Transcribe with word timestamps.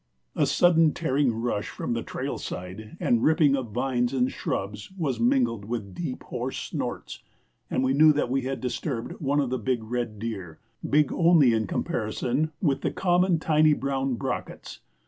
A 0.35 0.47
sudden 0.47 0.93
tearing 0.93 1.31
rush 1.31 1.69
from 1.69 1.93
the 1.93 2.01
trail 2.01 2.39
side, 2.39 2.97
and 2.99 3.23
ripping 3.23 3.55
of 3.55 3.67
vines 3.69 4.13
and 4.13 4.31
shrubs, 4.31 4.91
was 4.97 5.19
mingled 5.19 5.63
with 5.63 5.93
deep, 5.93 6.23
hoarse 6.23 6.57
snorts, 6.57 7.21
and 7.69 7.83
we 7.83 7.93
knew 7.93 8.11
that 8.13 8.27
we 8.27 8.41
had 8.41 8.61
disturbed 8.61 9.11
one 9.21 9.39
of 9.39 9.51
the 9.51 9.59
big 9.59 9.83
red 9.83 10.17
deer 10.17 10.57
big 10.89 11.13
only 11.13 11.53
in 11.53 11.67
comparison 11.67 12.51
with 12.63 12.81
the 12.81 12.89
common 12.89 13.37
tiny 13.37 13.73
brown 13.73 14.15
brockets. 14.15 14.79